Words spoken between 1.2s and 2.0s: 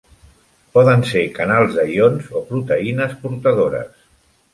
canals de